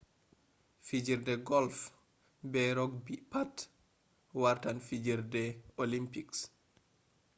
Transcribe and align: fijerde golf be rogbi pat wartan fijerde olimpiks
fijerde 0.87 1.33
golf 1.49 1.77
be 2.51 2.63
rogbi 2.79 3.13
pat 3.33 3.53
wartan 4.41 4.77
fijerde 4.87 5.45
olimpiks 5.87 6.39